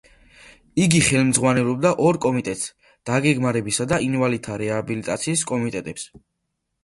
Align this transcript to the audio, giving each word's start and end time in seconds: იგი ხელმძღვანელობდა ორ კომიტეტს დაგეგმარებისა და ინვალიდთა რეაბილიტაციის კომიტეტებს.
იგი 0.83 1.01
ხელმძღვანელობდა 1.07 1.91
ორ 2.05 2.17
კომიტეტს 2.25 2.71
დაგეგმარებისა 3.09 3.87
და 3.93 3.99
ინვალიდთა 4.07 4.57
რეაბილიტაციის 4.65 5.45
კომიტეტებს. 5.53 6.09